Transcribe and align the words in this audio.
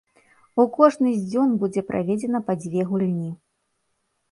У 0.63 0.63
кожны 0.77 1.11
з 1.17 1.19
дзён 1.27 1.53
будзе 1.65 1.81
праведзена 1.91 2.39
па 2.49 2.53
дзве 2.65 2.81
гульні. 2.95 3.31